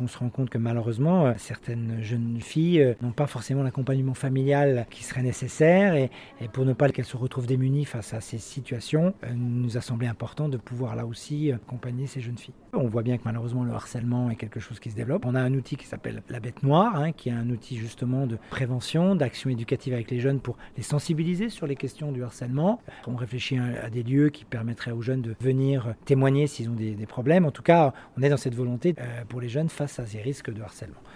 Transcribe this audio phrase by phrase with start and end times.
[0.00, 5.04] On se rend compte que malheureusement, certaines jeunes filles n'ont pas forcément l'accompagnement familial qui
[5.04, 6.10] serait nécessaire et,
[6.52, 10.06] pour ne pas qu'elles se retrouvent démunies face à ces situations, il nous a semblé
[10.06, 12.54] important de pouvoir là aussi accompagner ces jeunes filles.
[12.72, 15.24] On voit bien que malheureusement le harcèlement est quelque chose qui se développe.
[15.24, 18.26] On a un outil qui s'appelle la bête noire, hein, qui est un outil justement
[18.26, 22.80] de prévention, d'action éducative avec les jeunes pour les sensibiliser sur les questions du harcèlement.
[23.06, 26.94] On réfléchit à des lieux qui permettraient aux jeunes de venir témoigner s'ils ont des,
[27.06, 27.46] problèmes.
[27.46, 30.20] En tout cas, on est dans cette volonté euh, pour les jeunes face à ces
[30.20, 31.02] risques de harcèlement.